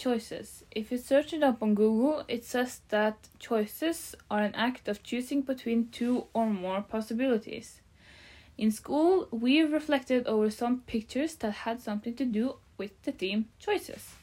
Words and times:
choices. 0.00 0.64
If 0.70 0.90
you 0.90 0.96
search 0.96 1.34
it 1.34 1.42
up 1.42 1.62
on 1.62 1.74
Google, 1.74 2.24
it 2.26 2.44
says 2.44 2.80
that 2.88 3.28
choices 3.38 4.16
are 4.30 4.40
an 4.42 4.54
act 4.54 4.88
of 4.88 5.02
choosing 5.02 5.42
between 5.42 5.90
two 5.90 6.26
or 6.32 6.46
more 6.46 6.80
possibilities. 6.80 7.82
In 8.56 8.70
school, 8.70 9.28
we 9.30 9.60
reflected 9.60 10.26
over 10.26 10.50
some 10.50 10.80
pictures 10.80 11.34
that 11.36 11.64
had 11.64 11.80
something 11.80 12.14
to 12.16 12.24
do 12.24 12.56
with 12.78 12.90
the 13.02 13.12
theme 13.12 13.50
choices. 13.58 14.14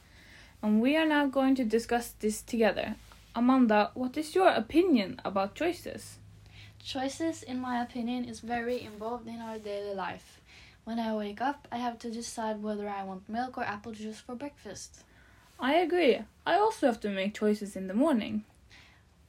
And 0.64 0.82
we 0.82 0.98
are 0.98 1.06
now 1.06 1.28
going 1.28 1.54
to 1.56 1.64
discuss 1.64 2.10
this 2.20 2.42
together. 2.42 2.96
Amanda, 3.36 3.92
what 3.94 4.18
is 4.18 4.34
your 4.34 4.50
opinion 4.50 5.22
about 5.24 5.54
choices? 5.54 6.18
Choices, 6.84 7.44
in 7.44 7.62
my 7.62 7.84
opinion, 7.84 8.26
is 8.26 8.40
very 8.40 8.82
involved 8.82 9.28
in 9.28 9.40
our 9.42 9.60
daily 9.60 9.94
life. 9.94 10.42
When 10.86 11.00
I 11.00 11.16
wake 11.16 11.42
up, 11.42 11.68
I 11.72 11.78
have 11.78 12.00
to 12.00 12.10
decide 12.10 12.64
whether 12.64 12.90
I 12.90 13.04
want 13.04 13.30
milk 13.30 13.58
or 13.58 13.64
apple 13.64 13.92
juice 13.92 14.20
for 14.20 14.36
breakfast. 14.36 15.04
I 15.60 15.74
agree. 15.76 16.20
I 16.46 16.56
also 16.56 16.88
have 16.88 17.00
to 17.02 17.10
make 17.10 17.34
choices 17.34 17.76
in 17.76 17.88
the 17.88 17.94
morning. 17.94 18.44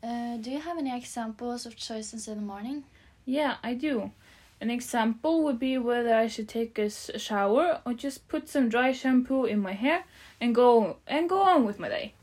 Uh, 0.03 0.37
do 0.37 0.51
you 0.51 0.61
have 0.61 0.79
any 0.79 0.97
examples 0.97 1.67
of 1.67 1.77
choices 1.77 2.29
in 2.29 2.37
the 2.37 2.45
morning? 2.45 2.85
Yeah, 3.25 3.57
I 3.63 3.75
do. 3.75 4.13
An 4.61 4.71
example 4.71 5.45
would 5.45 5.59
be 5.59 5.79
whether 5.79 6.15
I 6.15 6.27
should 6.27 6.49
take 6.49 6.79
a 6.79 6.91
shower 6.91 7.81
or 7.87 7.95
just 7.95 8.29
put 8.29 8.49
some 8.49 8.69
dry 8.69 8.93
shampoo 8.93 9.45
in 9.45 9.61
my 9.61 9.73
hair 9.73 10.05
and 10.41 10.55
go 10.55 10.97
and 11.07 11.29
go 11.29 11.43
on 11.43 11.65
with 11.65 11.79
my 11.79 11.89
day. 11.89 12.15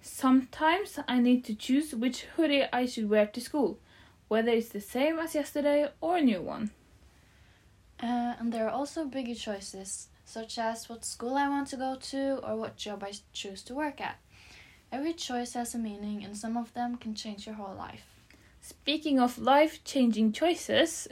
Sometimes 0.00 0.98
I 1.08 1.18
need 1.18 1.44
to 1.44 1.54
choose 1.54 1.94
which 1.94 2.24
hoodie 2.36 2.64
I 2.72 2.86
should 2.86 3.08
wear 3.08 3.26
to 3.26 3.40
school, 3.40 3.78
whether 4.28 4.50
it's 4.50 4.68
the 4.68 4.80
same 4.80 5.18
as 5.18 5.34
yesterday 5.34 5.88
or 6.00 6.18
a 6.18 6.22
new 6.22 6.42
one. 6.42 6.70
Uh, 8.02 8.34
and 8.38 8.52
there 8.52 8.66
are 8.66 8.70
also 8.70 9.04
bigger 9.04 9.34
choices, 9.34 10.08
such 10.34 10.58
as 10.58 10.88
what 10.88 11.04
school 11.04 11.36
I 11.36 11.48
want 11.48 11.68
to 11.68 11.76
go 11.76 11.94
to 12.10 12.40
or 12.42 12.56
what 12.56 12.76
job 12.76 13.04
I 13.04 13.12
choose 13.32 13.62
to 13.62 13.74
work 13.74 14.00
at. 14.00 14.16
Every 14.90 15.12
choice 15.12 15.52
has 15.52 15.76
a 15.76 15.78
meaning, 15.78 16.24
and 16.24 16.36
some 16.36 16.56
of 16.56 16.74
them 16.74 16.96
can 16.96 17.14
change 17.14 17.46
your 17.46 17.54
whole 17.54 17.76
life. 17.76 18.06
Speaking 18.60 19.20
of 19.20 19.38
life 19.38 19.84
changing 19.84 20.32
choices, 20.32 21.06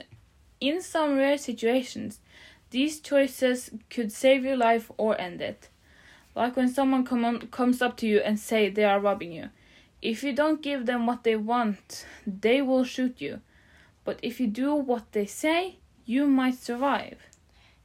in 0.59 0.81
some 0.81 1.15
rare 1.15 1.37
situations, 1.37 2.19
these 2.71 2.99
choices 2.99 3.71
could 3.89 4.11
save 4.11 4.43
your 4.43 4.57
life 4.57 4.91
or 4.97 5.19
end 5.21 5.39
it. 5.41 5.69
Like 6.35 6.57
when 6.57 6.67
someone 6.67 7.05
come 7.05 7.23
on, 7.23 7.47
comes 7.47 7.81
up 7.81 7.95
to 7.97 8.07
you 8.07 8.19
and 8.19 8.37
say 8.37 8.69
they 8.69 8.83
are 8.83 8.99
robbing 8.99 9.31
you. 9.31 9.49
If 10.01 10.21
you 10.25 10.33
don't 10.33 10.61
give 10.61 10.85
them 10.85 11.05
what 11.05 11.23
they 11.23 11.37
want, 11.37 12.05
they 12.27 12.61
will 12.61 12.83
shoot 12.83 13.21
you. 13.21 13.39
But 14.03 14.19
if 14.21 14.41
you 14.41 14.47
do 14.47 14.75
what 14.75 15.13
they 15.13 15.27
say, 15.27 15.77
you 16.05 16.27
might 16.27 16.55
survive. 16.55 17.19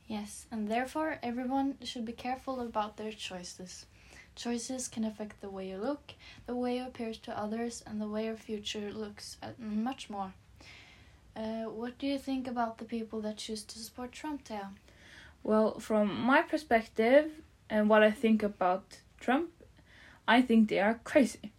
Yes, 0.08 0.46
and 0.50 0.68
therefore 0.68 1.18
everyone 1.22 1.76
should 1.84 2.06
be 2.06 2.12
careful 2.12 2.60
about 2.60 2.96
their 2.96 3.12
choices. 3.12 3.84
Choices 4.34 4.88
can 4.88 5.04
affect 5.04 5.42
the 5.42 5.50
way 5.50 5.68
you 5.68 5.76
look, 5.76 6.14
the 6.46 6.54
way 6.54 6.78
you 6.78 6.86
appear 6.86 7.12
to 7.12 7.38
others, 7.38 7.84
and 7.86 8.00
the 8.00 8.08
way 8.08 8.24
your 8.24 8.36
future 8.36 8.90
looks, 8.90 9.36
and 9.42 9.84
much 9.84 10.08
more. 10.08 10.32
Uh, 11.36 11.64
what 11.64 11.98
do 11.98 12.06
you 12.06 12.18
think 12.18 12.48
about 12.48 12.78
the 12.78 12.86
people 12.86 13.20
that 13.20 13.36
choose 13.36 13.62
to 13.64 13.78
support 13.78 14.12
Trump, 14.12 14.46
Thea? 14.46 14.70
Well, 15.42 15.78
from 15.78 16.18
my 16.20 16.40
perspective 16.40 17.30
and 17.68 17.90
what 17.90 18.02
I 18.02 18.10
think 18.10 18.42
about 18.42 19.00
Trump, 19.20 19.50
I 20.26 20.40
think 20.40 20.68
they 20.68 20.80
are 20.80 21.00
crazy. 21.04 21.52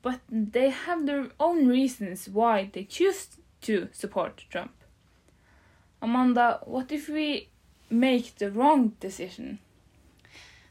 But 0.00 0.20
they 0.30 0.70
have 0.70 1.06
their 1.06 1.28
own 1.40 1.66
reasons 1.66 2.28
why 2.28 2.70
they 2.72 2.84
choose 2.84 3.36
to 3.62 3.88
support 3.92 4.44
Trump. 4.48 4.72
Amanda, 6.00 6.60
what 6.64 6.92
if 6.92 7.08
we 7.08 7.48
make 7.90 8.36
the 8.36 8.50
wrong 8.50 8.92
decision? 9.00 9.58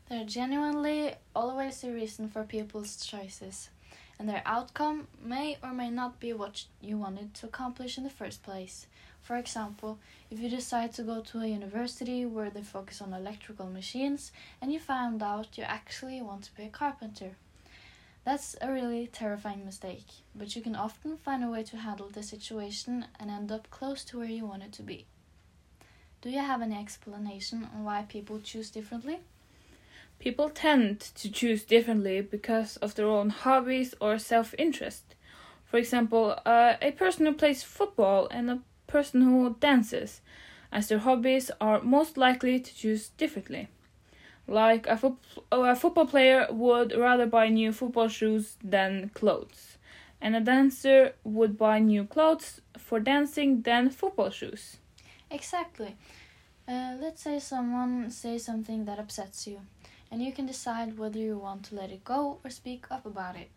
There 0.09 0.21
are 0.21 0.25
genuinely 0.25 1.15
always 1.35 1.83
a 1.83 1.91
reason 1.91 2.29
for 2.29 2.43
people's 2.43 3.05
choices, 3.05 3.69
and 4.19 4.27
their 4.27 4.43
outcome 4.45 5.07
may 5.23 5.57
or 5.63 5.73
may 5.73 5.89
not 5.89 6.19
be 6.19 6.33
what 6.33 6.65
you 6.81 6.97
wanted 6.97 7.33
to 7.35 7.45
accomplish 7.45 7.97
in 7.97 8.03
the 8.03 8.09
first 8.09 8.43
place. 8.43 8.87
For 9.21 9.37
example, 9.37 9.99
if 10.29 10.39
you 10.39 10.49
decide 10.49 10.93
to 10.93 11.03
go 11.03 11.21
to 11.21 11.39
a 11.39 11.47
university 11.47 12.25
where 12.25 12.49
they 12.49 12.61
focus 12.61 13.01
on 13.01 13.13
electrical 13.13 13.67
machines 13.67 14.33
and 14.61 14.73
you 14.73 14.79
found 14.79 15.23
out 15.23 15.57
you 15.57 15.63
actually 15.63 16.21
want 16.21 16.43
to 16.43 16.55
be 16.55 16.63
a 16.63 16.69
carpenter. 16.69 17.37
That's 18.25 18.55
a 18.61 18.71
really 18.71 19.07
terrifying 19.07 19.65
mistake, 19.65 20.07
but 20.35 20.55
you 20.55 20.61
can 20.61 20.75
often 20.75 21.17
find 21.17 21.43
a 21.43 21.49
way 21.49 21.63
to 21.63 21.77
handle 21.77 22.09
the 22.09 22.23
situation 22.23 23.05
and 23.19 23.29
end 23.29 23.51
up 23.51 23.69
close 23.69 24.03
to 24.05 24.17
where 24.17 24.27
you 24.27 24.45
wanted 24.45 24.73
to 24.73 24.83
be. 24.83 25.05
Do 26.23 26.29
you 26.29 26.39
have 26.39 26.61
any 26.61 26.77
explanation 26.77 27.67
on 27.75 27.83
why 27.83 28.03
people 28.07 28.39
choose 28.39 28.69
differently? 28.69 29.19
People 30.19 30.49
tend 30.49 31.01
to 31.15 31.29
choose 31.29 31.65
differently 31.65 32.21
because 32.21 32.77
of 32.77 32.95
their 32.95 33.07
own 33.07 33.29
hobbies 33.29 33.93
or 33.99 34.17
self 34.17 34.55
interest. 34.57 35.15
For 35.65 35.75
example, 35.75 36.39
uh, 36.45 36.75
a 36.81 36.91
person 36.91 37.25
who 37.25 37.33
plays 37.33 37.61
football 37.61 38.29
and 38.31 38.49
a 38.49 38.61
person 38.87 39.19
who 39.23 39.57
dances, 39.59 40.21
as 40.71 40.87
their 40.87 40.99
hobbies 40.99 41.51
are 41.59 41.81
most 41.81 42.15
likely 42.15 42.57
to 42.57 42.73
choose 42.73 43.09
differently. 43.09 43.67
Like 44.47 44.87
a, 44.87 44.95
fo- 44.95 45.17
a 45.51 45.75
football 45.75 46.05
player 46.05 46.47
would 46.49 46.95
rather 46.95 47.25
buy 47.25 47.49
new 47.49 47.73
football 47.73 48.07
shoes 48.07 48.55
than 48.63 49.11
clothes, 49.13 49.77
and 50.21 50.37
a 50.37 50.39
dancer 50.39 51.15
would 51.25 51.57
buy 51.57 51.79
new 51.79 52.05
clothes 52.05 52.61
for 52.77 53.01
dancing 53.01 53.63
than 53.63 53.89
football 53.89 54.29
shoes. 54.29 54.77
Exactly. 55.33 55.97
Uh, 56.67 56.95
let's 57.01 57.23
say 57.23 57.39
someone 57.39 58.09
says 58.09 58.45
something 58.45 58.85
that 58.85 58.99
upsets 58.99 59.47
you, 59.47 59.61
and 60.11 60.21
you 60.23 60.31
can 60.31 60.45
decide 60.45 60.97
whether 60.97 61.19
you 61.19 61.37
want 61.37 61.63
to 61.65 61.75
let 61.75 61.91
it 61.91 62.05
go 62.05 62.39
or 62.43 62.49
speak 62.49 62.85
up 62.91 63.05
about 63.05 63.35
it. 63.35 63.49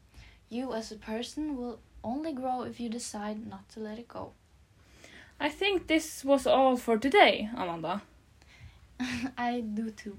You, 0.48 0.74
as 0.74 0.90
a 0.90 0.96
person, 0.96 1.56
will 1.56 1.78
only 2.02 2.32
grow 2.32 2.62
if 2.62 2.80
you 2.80 2.88
decide 2.88 3.46
not 3.48 3.68
to 3.70 3.80
let 3.80 3.98
it 3.98 4.08
go. 4.08 4.32
I 5.40 5.48
think 5.50 5.86
this 5.86 6.24
was 6.24 6.46
all 6.46 6.76
for 6.76 6.98
today, 6.98 7.48
Amanda. 7.56 8.02
I 9.38 9.60
do 9.60 9.90
too. 9.90 10.18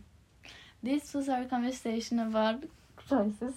This 0.84 1.14
was 1.14 1.30
our 1.30 1.46
conversation 1.46 2.20
about 2.20 2.64
choices. 3.10 3.56